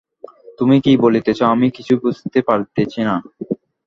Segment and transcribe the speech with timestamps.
[0.59, 3.15] তুমি কী বলিতেছ, আমি কিছুই বুঝিতে পারিতেছি না।